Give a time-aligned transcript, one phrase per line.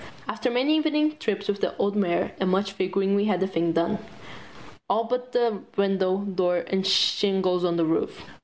[0.27, 3.71] After many evening trips with the old mare and much figuring we had the thing
[3.71, 3.99] done,
[4.89, 8.25] all but the windows, door, and shingles on the roof.